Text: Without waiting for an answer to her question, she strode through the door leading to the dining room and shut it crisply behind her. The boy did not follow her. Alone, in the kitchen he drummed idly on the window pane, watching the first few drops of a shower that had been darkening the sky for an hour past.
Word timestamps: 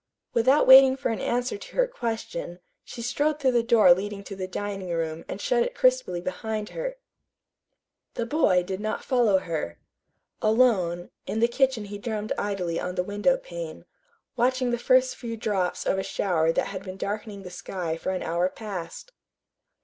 Without 0.33 0.65
waiting 0.65 0.97
for 0.97 1.09
an 1.09 1.19
answer 1.21 1.59
to 1.59 1.75
her 1.75 1.85
question, 1.87 2.57
she 2.83 3.03
strode 3.03 3.39
through 3.39 3.51
the 3.51 3.61
door 3.61 3.93
leading 3.93 4.23
to 4.23 4.35
the 4.35 4.47
dining 4.47 4.89
room 4.89 5.23
and 5.27 5.39
shut 5.39 5.61
it 5.61 5.75
crisply 5.75 6.19
behind 6.19 6.69
her. 6.69 6.95
The 8.15 8.25
boy 8.25 8.63
did 8.63 8.79
not 8.79 9.03
follow 9.03 9.37
her. 9.37 9.77
Alone, 10.41 11.11
in 11.27 11.39
the 11.39 11.47
kitchen 11.47 11.85
he 11.85 11.99
drummed 11.99 12.33
idly 12.35 12.79
on 12.79 12.95
the 12.95 13.03
window 13.03 13.37
pane, 13.37 13.85
watching 14.35 14.71
the 14.71 14.79
first 14.79 15.15
few 15.17 15.37
drops 15.37 15.85
of 15.85 15.99
a 15.99 16.03
shower 16.03 16.51
that 16.51 16.65
had 16.69 16.83
been 16.83 16.97
darkening 16.97 17.43
the 17.43 17.51
sky 17.51 17.95
for 17.95 18.09
an 18.11 18.23
hour 18.23 18.49
past. 18.49 19.11